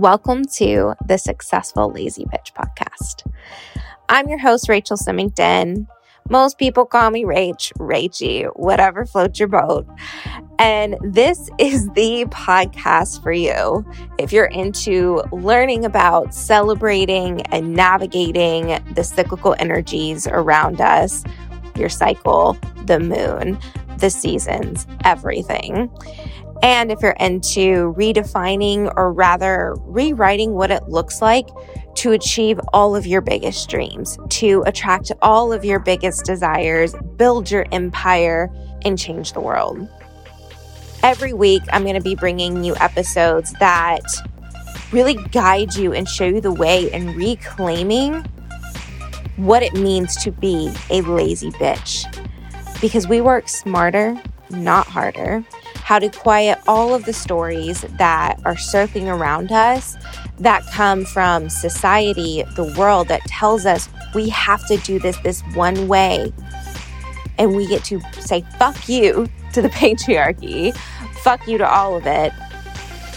[0.00, 3.30] Welcome to the Successful Lazy Bitch podcast.
[4.08, 5.88] I'm your host, Rachel Symington.
[6.30, 9.86] Most people call me Rach, Rachy, whatever floats your boat.
[10.58, 13.84] And this is the podcast for you
[14.18, 21.24] if you're into learning about celebrating and navigating the cyclical energies around us,
[21.76, 22.56] your cycle,
[22.86, 23.58] the moon,
[23.98, 25.90] the seasons, everything.
[26.62, 31.48] And if you're into redefining or rather rewriting what it looks like
[31.96, 37.50] to achieve all of your biggest dreams, to attract all of your biggest desires, build
[37.50, 38.50] your empire,
[38.84, 39.88] and change the world.
[41.02, 44.02] Every week, I'm going to be bringing you episodes that
[44.92, 48.22] really guide you and show you the way in reclaiming
[49.36, 52.04] what it means to be a lazy bitch.
[52.82, 54.20] Because we work smarter,
[54.50, 55.42] not harder
[55.90, 59.96] how to quiet all of the stories that are circling around us
[60.38, 65.40] that come from society, the world that tells us we have to do this this
[65.52, 66.32] one way.
[67.38, 70.72] And we get to say, fuck you to the patriarchy,
[71.24, 72.32] fuck you to all of it,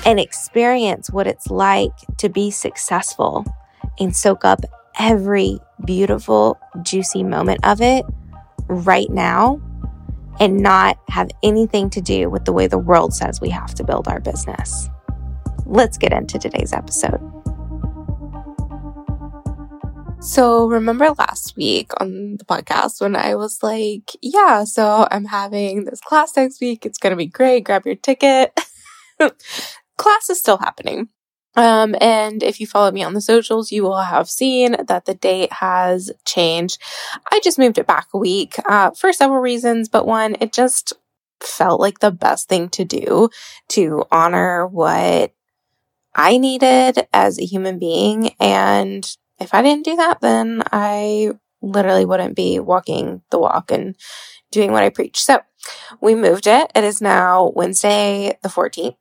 [0.04, 3.46] and experience what it's like to be successful
[4.00, 4.62] and soak up
[4.98, 8.04] every beautiful, juicy moment of it
[8.68, 9.62] right now
[10.40, 13.84] and not have anything to do with the way the world says we have to
[13.84, 14.90] build our business.
[15.66, 17.22] Let's get into today's episode.
[20.24, 25.84] So, remember last week on the podcast when I was like, Yeah, so I'm having
[25.84, 26.86] this class next week.
[26.86, 27.66] It's going to be great.
[27.66, 28.58] Grab your ticket.
[29.98, 31.10] class is still happening.
[31.56, 35.14] Um, and if you follow me on the socials, you will have seen that the
[35.14, 36.82] date has changed.
[37.32, 40.94] I just moved it back a week uh, for several reasons, but one, it just
[41.40, 43.30] felt like the best thing to do
[43.70, 45.34] to honor what
[46.16, 48.32] I needed as a human being.
[48.40, 49.10] And
[49.40, 51.32] if I didn't do that, then I
[51.62, 53.96] literally wouldn't be walking the walk and
[54.52, 55.22] doing what I preach.
[55.22, 55.40] So
[56.02, 56.72] we moved it.
[56.76, 58.96] It is now Wednesday, the 14th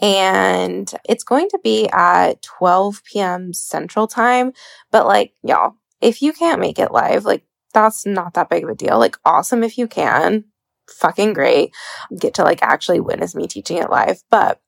[0.00, 3.52] and it's going to be at 12 p.m.
[3.52, 4.52] Central Time.
[4.90, 8.70] But like, y'all, if you can't make it live, like, that's not that big of
[8.70, 8.98] a deal.
[8.98, 10.44] Like, awesome if you can.
[10.88, 11.72] Fucking great.
[12.18, 14.22] Get to like actually witness me teaching it live.
[14.30, 14.60] But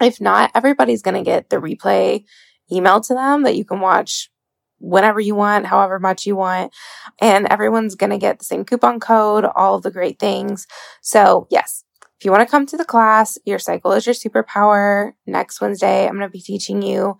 [0.00, 2.24] if not, everybody's going to get the replay
[2.70, 4.30] emailed to them that you can watch
[4.78, 6.72] whenever you want, however much you want.
[7.20, 10.66] And everyone's going to get the same coupon code, all the great things.
[11.00, 11.84] So, yes,
[12.24, 15.12] you want to come to the class, your cycle is your superpower.
[15.26, 17.18] Next Wednesday, I'm going to be teaching you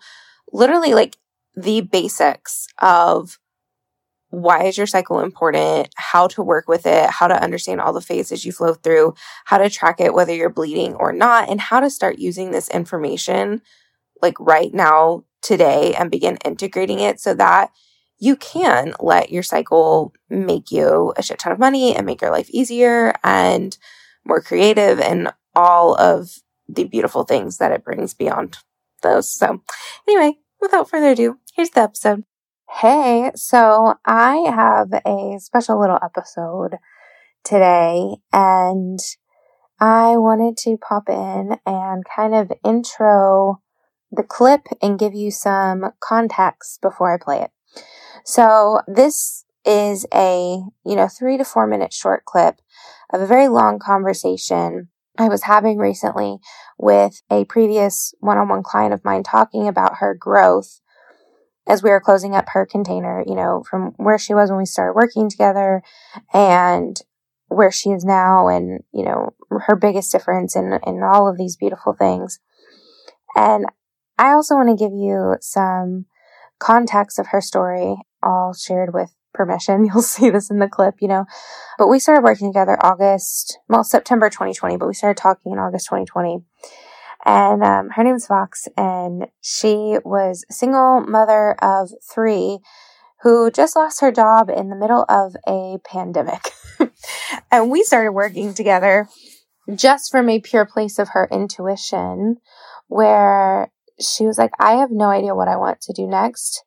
[0.51, 1.17] literally like
[1.55, 3.39] the basics of
[4.29, 8.01] why is your cycle important, how to work with it, how to understand all the
[8.01, 9.13] phases you flow through,
[9.45, 12.69] how to track it, whether you're bleeding or not, and how to start using this
[12.69, 13.61] information
[14.21, 17.69] like right now, today, and begin integrating it so that
[18.17, 22.31] you can let your cycle make you a shit ton of money and make your
[22.31, 23.77] life easier and
[24.25, 26.29] more creative and all of
[26.67, 28.57] the beautiful things that it brings beyond
[29.01, 29.31] those.
[29.31, 29.61] So
[30.07, 32.23] anyway, without further ado, here's the episode.
[32.81, 36.77] Hey, so I have a special little episode
[37.43, 38.99] today and
[39.79, 43.61] I wanted to pop in and kind of intro
[44.11, 47.51] the clip and give you some context before I play it.
[48.23, 52.59] So this is a, you know, three to four minute short clip
[53.13, 56.39] of a very long conversation I was having recently
[56.77, 60.81] with a previous one on one client of mine talking about her growth
[61.67, 64.65] as we were closing up her container, you know, from where she was when we
[64.65, 65.81] started working together
[66.33, 67.01] and
[67.47, 71.55] where she is now and, you know, her biggest difference in, in all of these
[71.55, 72.39] beautiful things.
[73.35, 73.65] And
[74.17, 76.05] I also want to give you some
[76.59, 79.85] context of her story, all shared with permission.
[79.93, 81.25] You'll see this in the clip, you know.
[81.77, 85.87] But we started working together August, well, September 2020, but we started talking in August
[85.87, 86.39] 2020.
[87.25, 92.59] And um, her name's Fox, and she was single mother of three
[93.21, 96.51] who just lost her job in the middle of a pandemic.
[97.51, 99.07] and we started working together
[99.73, 102.37] just from a pure place of her intuition,
[102.87, 106.63] where she was like, I have no idea what I want to do next.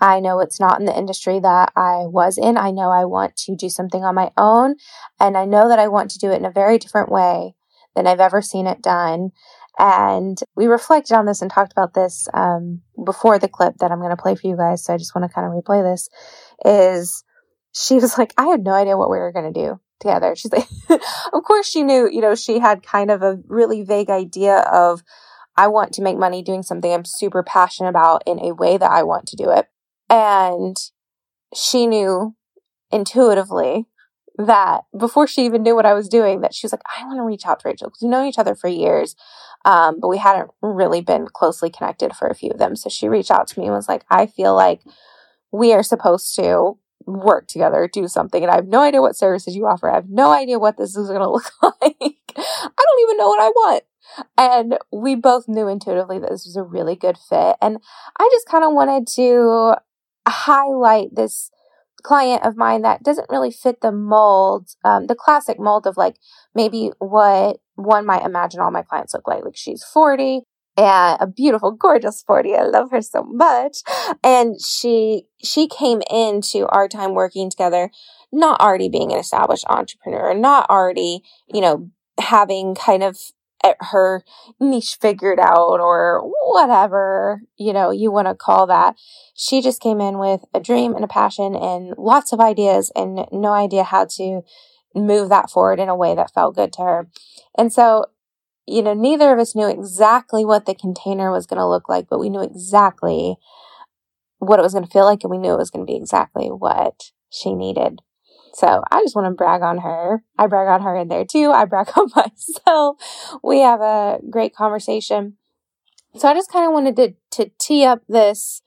[0.00, 2.58] I know it's not in the industry that I was in.
[2.58, 4.76] I know I want to do something on my own.
[5.18, 7.54] And I know that I want to do it in a very different way
[7.94, 9.30] than I've ever seen it done.
[9.78, 14.00] And we reflected on this and talked about this um, before the clip that I'm
[14.00, 14.84] going to play for you guys.
[14.84, 16.08] So I just want to kind of replay this.
[16.64, 17.24] Is
[17.72, 20.34] she was like, I had no idea what we were going to do together.
[20.34, 20.68] She's like,
[21.32, 25.02] of course she knew, you know, she had kind of a really vague idea of
[25.56, 28.90] I want to make money doing something I'm super passionate about in a way that
[28.90, 29.66] I want to do it.
[30.08, 30.76] And
[31.54, 32.34] she knew
[32.90, 33.86] intuitively
[34.38, 37.18] that before she even knew what I was doing, that she was like, I want
[37.18, 39.16] to reach out to Rachel because we've known each other for years,
[39.64, 42.76] um, but we hadn't really been closely connected for a few of them.
[42.76, 44.82] So she reached out to me and was like, I feel like
[45.52, 48.42] we are supposed to work together, do something.
[48.42, 49.88] And I have no idea what services you offer.
[49.88, 51.82] I have no idea what this is going to look like.
[51.82, 53.84] I don't even know what I want.
[54.36, 57.56] And we both knew intuitively that this was a really good fit.
[57.60, 57.78] And
[58.18, 59.76] I just kind of wanted to
[60.30, 61.50] highlight this
[62.02, 66.16] client of mine that doesn't really fit the mold, um, the classic mold of like
[66.54, 69.44] maybe what one might imagine all my clients look like.
[69.44, 70.42] Like she's 40
[70.76, 72.54] and a beautiful, gorgeous 40.
[72.54, 73.78] I love her so much.
[74.22, 77.90] And she, she came into our time working together,
[78.32, 83.18] not already being an established entrepreneur, not already, you know, having kind of
[83.80, 84.22] her
[84.60, 88.96] niche figured out or whatever, you know, you want to call that.
[89.34, 93.26] She just came in with a dream and a passion and lots of ideas and
[93.32, 94.42] no idea how to
[94.94, 97.08] move that forward in a way that felt good to her.
[97.56, 98.06] And so,
[98.66, 102.08] you know, neither of us knew exactly what the container was going to look like,
[102.08, 103.36] but we knew exactly
[104.38, 105.96] what it was going to feel like and we knew it was going to be
[105.96, 108.00] exactly what she needed.
[108.56, 110.24] So I just want to brag on her.
[110.38, 111.50] I brag on her in there too.
[111.50, 112.96] I brag on myself.
[113.42, 115.36] We have a great conversation.
[116.16, 118.62] So I just kind of wanted to, to tee up this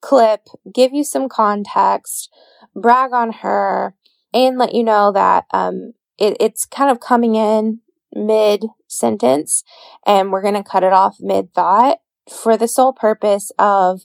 [0.00, 2.30] clip, give you some context,
[2.74, 3.94] brag on her,
[4.32, 7.80] and let you know that um, it, it's kind of coming in
[8.14, 9.62] mid sentence
[10.06, 11.98] and we're going to cut it off mid thought
[12.30, 14.02] for the sole purpose of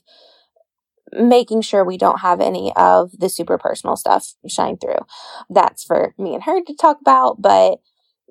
[1.12, 5.06] making sure we don't have any of the super personal stuff shine through.
[5.50, 7.80] That's for me and her to talk about, but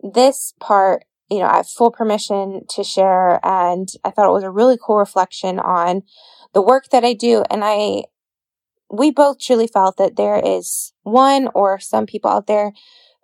[0.03, 4.43] this part, you know, I have full permission to share and I thought it was
[4.43, 6.03] a really cool reflection on
[6.53, 8.03] the work that I do and I
[8.91, 12.73] we both truly felt that there is one or some people out there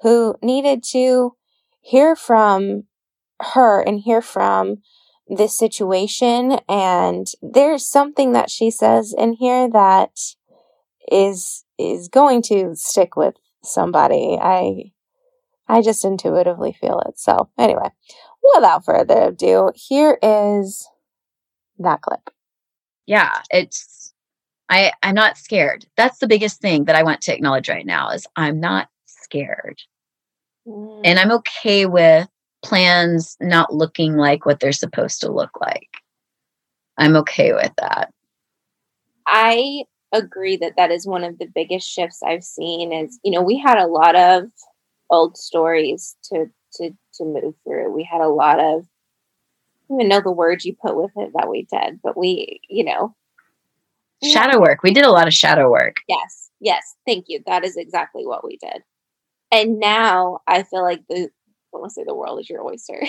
[0.01, 1.35] who needed to
[1.81, 2.83] hear from
[3.53, 4.77] her and hear from
[5.27, 6.59] this situation.
[6.69, 10.17] And there's something that she says in here that
[11.11, 14.37] is, is going to stick with somebody.
[14.41, 14.91] I,
[15.67, 17.19] I just intuitively feel it.
[17.19, 17.89] So anyway,
[18.55, 20.87] without further ado, here is
[21.79, 22.29] that clip.
[23.05, 24.13] Yeah, it's
[24.69, 25.85] I I'm not scared.
[25.95, 29.81] That's the biggest thing that I want to acknowledge right now is I'm not scared.
[30.67, 31.01] Mm.
[31.03, 32.27] And I'm okay with
[32.63, 35.89] plans not looking like what they're supposed to look like.
[36.97, 38.11] I'm okay with that.
[39.27, 43.41] I agree that that is one of the biggest shifts I've seen is, you know,
[43.41, 44.45] we had a lot of
[45.09, 47.91] old stories to to to move through.
[47.91, 48.85] We had a lot of
[49.89, 52.59] I don't even know the words you put with it that we did, but we,
[52.67, 53.15] you know,
[54.23, 54.83] shadow work.
[54.83, 55.97] We did a lot of shadow work.
[56.09, 56.49] Yes.
[56.59, 56.95] Yes.
[57.05, 57.41] Thank you.
[57.45, 58.83] That is exactly what we did.
[59.51, 61.29] And now I feel like the
[61.73, 62.99] I want to say the world is your oyster.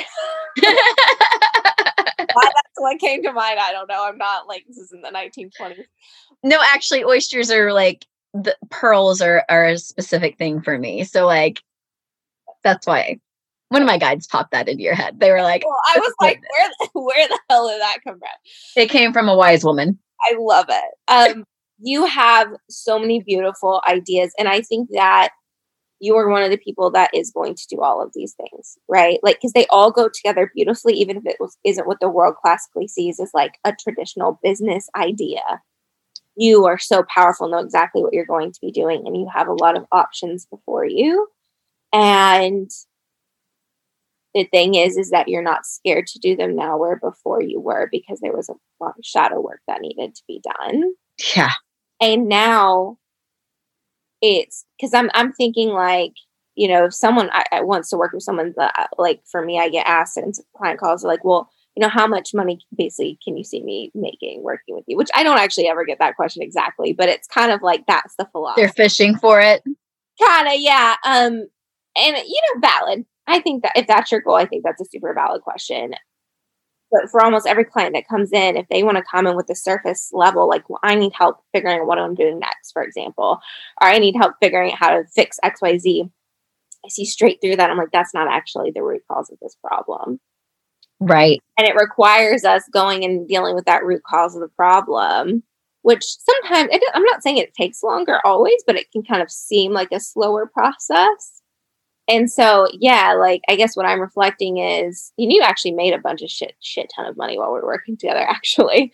[0.60, 3.58] Why that's what came to mind.
[3.58, 4.04] I don't know.
[4.04, 5.84] I'm not like this is in the 1920s.
[6.42, 11.04] No, actually, oysters are like the pearls are are a specific thing for me.
[11.04, 11.62] So like
[12.68, 13.18] that's why
[13.68, 15.20] one of my guides popped that into your head.
[15.20, 18.18] They were like, well, I was like, where the, where the hell did that come
[18.18, 18.28] from?
[18.76, 19.98] It came from a wise woman.
[20.28, 20.94] I love it.
[21.08, 21.44] Um,
[21.78, 25.30] you have so many beautiful ideas, and I think that
[26.00, 28.78] you are one of the people that is going to do all of these things,
[28.88, 29.18] right?
[29.22, 32.36] Like, because they all go together beautifully, even if it was, isn't what the world
[32.40, 35.42] classically sees as like a traditional business idea.
[36.36, 39.48] You are so powerful, know exactly what you're going to be doing, and you have
[39.48, 41.26] a lot of options before you.
[41.92, 42.70] And
[44.34, 47.60] the thing is, is that you're not scared to do them now, where before you
[47.60, 50.92] were, because there was a lot of shadow work that needed to be done.
[51.34, 51.50] Yeah.
[52.00, 52.98] And now
[54.20, 56.12] it's because I'm I'm thinking like
[56.54, 59.58] you know if someone I, I wants to work with someone that like for me
[59.58, 63.18] I get asked and client calls are like well you know how much money basically
[63.24, 66.16] can you see me making working with you which I don't actually ever get that
[66.16, 69.62] question exactly but it's kind of like that's the philosophy they're fishing for it
[70.20, 71.46] kind of yeah um
[71.98, 74.86] and you know valid I think that if that's your goal I think that's a
[74.90, 75.94] super valid question
[76.90, 79.46] but for almost every client that comes in, if they want to come in with
[79.46, 82.82] the surface level, like well, I need help figuring out what I'm doing next, for
[82.82, 83.40] example,
[83.82, 86.10] or I need help figuring out how to fix XYZ,
[86.84, 87.70] I see straight through that.
[87.70, 90.20] I'm like, that's not actually the root cause of this problem.
[91.00, 91.40] Right.
[91.56, 95.42] And it requires us going and dealing with that root cause of the problem,
[95.82, 99.72] which sometimes, I'm not saying it takes longer always, but it can kind of seem
[99.72, 101.37] like a slower process.
[102.08, 105.98] And so, yeah, like I guess what I'm reflecting is, and you actually made a
[105.98, 108.20] bunch of shit, shit ton of money while we are working together.
[108.28, 108.92] Actually,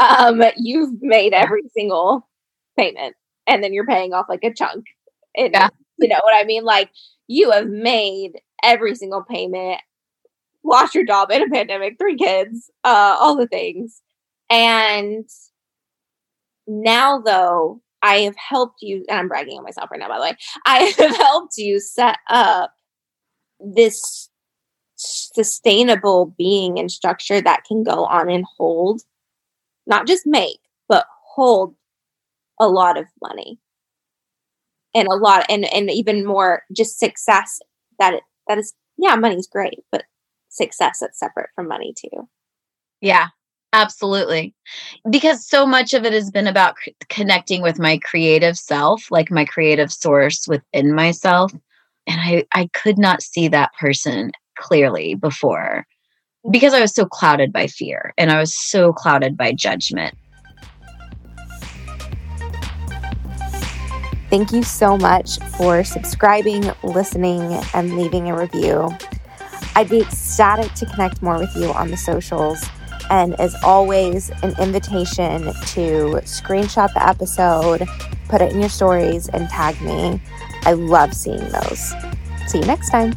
[0.00, 2.26] um, you've made every single
[2.78, 3.14] payment,
[3.46, 4.86] and then you're paying off like a chunk.
[5.36, 5.68] And yeah.
[5.98, 6.64] you know what I mean?
[6.64, 6.90] Like
[7.26, 9.80] you have made every single payment,
[10.64, 14.00] lost your job in a pandemic, three kids, uh, all the things,
[14.48, 15.28] and
[16.66, 20.22] now though I have helped you, and I'm bragging on myself right now, by the
[20.22, 20.36] way.
[20.66, 22.74] I have helped you set up
[23.58, 24.28] this
[24.96, 29.00] sustainable being and structure that can go on and hold,
[29.86, 31.74] not just make, but hold
[32.60, 33.58] a lot of money.
[34.94, 37.58] And a lot and and even more just success
[37.98, 40.04] that it, that is yeah money's great but
[40.50, 42.28] success that's separate from money too.
[43.00, 43.28] Yeah
[43.74, 44.54] Absolutely.
[45.10, 49.32] Because so much of it has been about c- connecting with my creative self, like
[49.32, 51.52] my creative source within myself.
[52.06, 55.88] And I, I could not see that person clearly before
[56.52, 60.14] because I was so clouded by fear and I was so clouded by judgment.
[64.30, 68.96] Thank you so much for subscribing, listening, and leaving a review.
[69.74, 72.64] I'd be ecstatic to connect more with you on the socials.
[73.10, 77.86] And as always, an invitation to screenshot the episode,
[78.28, 80.20] put it in your stories, and tag me.
[80.62, 81.92] I love seeing those.
[82.46, 83.14] See you next time.